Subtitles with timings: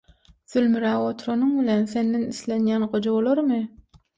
[0.53, 3.61] sülmüräp oturanyň bilen senden islenýän goja bolarmy?